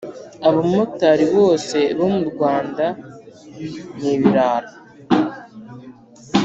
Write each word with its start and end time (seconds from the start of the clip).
Abamotari 0.47 1.25
bose 1.35 1.77
bo 1.97 2.07
mu 2.15 2.21
Rwanda 2.31 2.85
ni 3.99 4.09
ibirara 4.15 4.69